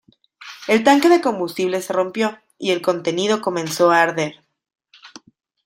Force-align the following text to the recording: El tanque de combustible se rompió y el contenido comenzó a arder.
El 0.67 0.83
tanque 0.83 1.09
de 1.09 1.21
combustible 1.21 1.79
se 1.79 1.93
rompió 1.93 2.39
y 2.57 2.71
el 2.71 2.81
contenido 2.81 3.39
comenzó 3.39 3.91
a 3.91 4.01
arder. 4.01 4.41